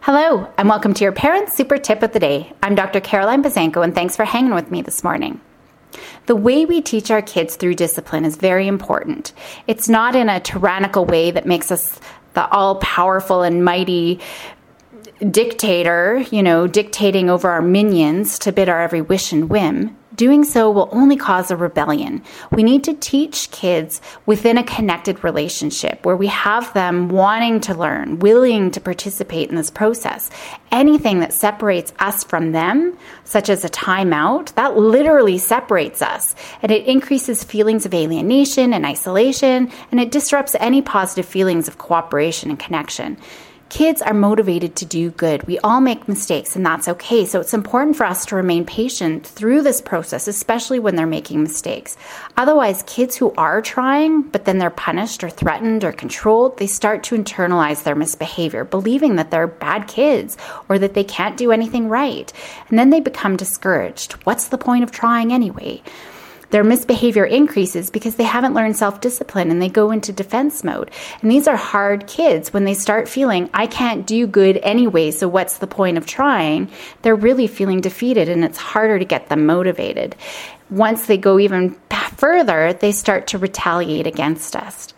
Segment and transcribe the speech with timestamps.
[0.00, 2.52] Hello, and welcome to your Parents Super Tip of the Day.
[2.62, 3.00] I'm Dr.
[3.00, 5.40] Caroline Buzanko, and thanks for hanging with me this morning.
[6.26, 9.32] The way we teach our kids through discipline is very important.
[9.66, 11.98] It's not in a tyrannical way that makes us
[12.34, 14.20] the all powerful and mighty
[15.30, 19.97] dictator, you know, dictating over our minions to bid our every wish and whim.
[20.18, 22.24] Doing so will only cause a rebellion.
[22.50, 27.74] We need to teach kids within a connected relationship where we have them wanting to
[27.74, 30.28] learn, willing to participate in this process.
[30.72, 36.34] Anything that separates us from them, such as a timeout, that literally separates us.
[36.62, 41.78] And it increases feelings of alienation and isolation, and it disrupts any positive feelings of
[41.78, 43.18] cooperation and connection.
[43.68, 45.42] Kids are motivated to do good.
[45.42, 47.26] We all make mistakes, and that's okay.
[47.26, 51.42] So it's important for us to remain patient through this process, especially when they're making
[51.42, 51.98] mistakes.
[52.38, 57.02] Otherwise, kids who are trying, but then they're punished or threatened or controlled, they start
[57.04, 60.38] to internalize their misbehavior, believing that they're bad kids
[60.70, 62.32] or that they can't do anything right.
[62.70, 64.12] And then they become discouraged.
[64.24, 65.82] What's the point of trying anyway?
[66.50, 70.90] Their misbehavior increases because they haven't learned self discipline and they go into defense mode.
[71.22, 75.28] And these are hard kids when they start feeling, I can't do good anyway, so
[75.28, 76.70] what's the point of trying?
[77.02, 80.16] They're really feeling defeated and it's harder to get them motivated.
[80.70, 81.76] Once they go even
[82.18, 84.92] further, they start to retaliate against us.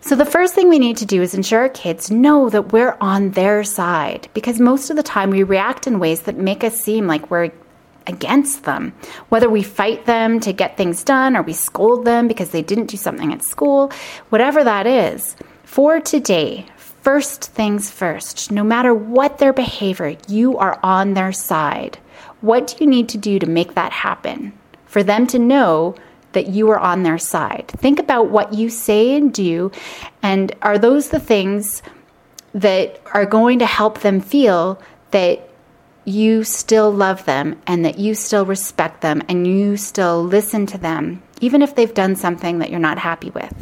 [0.00, 2.96] So, the first thing we need to do is ensure our kids know that we're
[3.00, 6.80] on their side because most of the time we react in ways that make us
[6.80, 7.52] seem like we're
[8.06, 8.92] against them.
[9.28, 12.86] Whether we fight them to get things done or we scold them because they didn't
[12.86, 13.92] do something at school,
[14.28, 15.36] whatever that is.
[15.64, 21.98] For today, first things first, no matter what their behavior, you are on their side.
[22.40, 24.52] What do you need to do to make that happen?
[24.86, 25.94] For them to know
[26.32, 27.68] that you are on their side.
[27.68, 29.70] Think about what you say and do,
[30.22, 31.82] and are those the things
[32.54, 34.80] that are going to help them feel
[35.10, 35.48] that
[36.04, 40.78] you still love them and that you still respect them and you still listen to
[40.78, 43.54] them, even if they've done something that you're not happy with?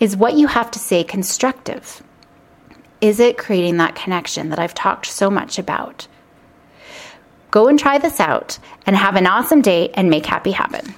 [0.00, 2.02] Is what you have to say constructive?
[3.00, 6.06] Is it creating that connection that I've talked so much about?
[7.50, 10.94] Go and try this out and have an awesome day and make happy happen.